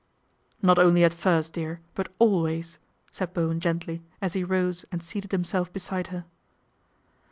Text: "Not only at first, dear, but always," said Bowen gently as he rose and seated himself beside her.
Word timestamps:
"Not 0.63 0.79
only 0.79 1.03
at 1.03 1.13
first, 1.13 1.53
dear, 1.53 1.79
but 1.93 2.11
always," 2.17 2.79
said 3.11 3.35
Bowen 3.35 3.59
gently 3.59 4.01
as 4.19 4.33
he 4.33 4.43
rose 4.43 4.83
and 4.91 5.03
seated 5.03 5.31
himself 5.31 5.71
beside 5.71 6.07
her. 6.07 6.25